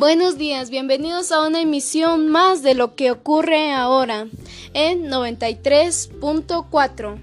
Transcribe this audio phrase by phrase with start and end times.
[0.00, 4.28] Buenos días, bienvenidos a una emisión más de lo que ocurre ahora
[4.72, 7.18] en 93.4.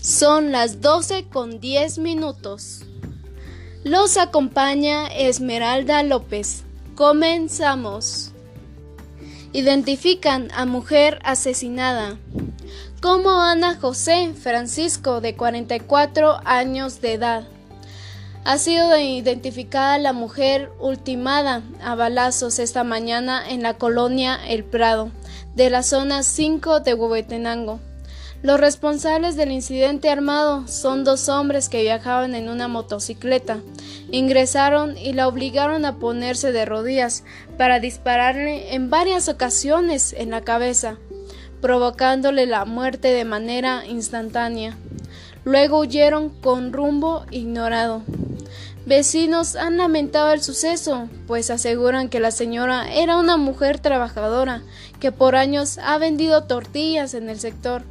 [0.00, 2.86] Son las 12 con 10 minutos.
[3.84, 6.64] Los acompaña Esmeralda López.
[6.94, 8.30] Comenzamos.
[9.52, 12.16] Identifican a mujer asesinada
[13.02, 17.46] como Ana José Francisco de 44 años de edad
[18.44, 25.10] ha sido identificada la mujer ultimada a balazos esta mañana en la colonia El Prado,
[25.54, 27.80] de la zona 5 de Huehuetenango.
[28.42, 33.60] Los responsables del incidente armado son dos hombres que viajaban en una motocicleta.
[34.10, 37.24] Ingresaron y la obligaron a ponerse de rodillas
[37.56, 40.98] para dispararle en varias ocasiones en la cabeza,
[41.62, 44.76] provocándole la muerte de manera instantánea.
[45.44, 48.02] Luego huyeron con rumbo ignorado.
[48.86, 54.62] Vecinos han lamentado el suceso, pues aseguran que la señora era una mujer trabajadora
[55.00, 57.82] que por años ha vendido tortillas en el sector.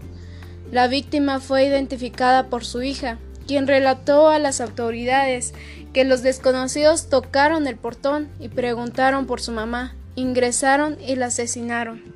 [0.72, 5.54] La víctima fue identificada por su hija, quien relató a las autoridades
[5.94, 12.13] que los desconocidos tocaron el portón y preguntaron por su mamá, ingresaron y la asesinaron.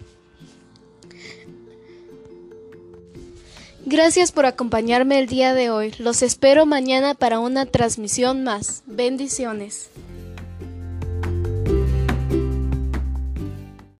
[3.90, 5.94] Gracias por acompañarme el día de hoy.
[5.98, 8.84] Los espero mañana para una transmisión más.
[8.86, 9.90] Bendiciones.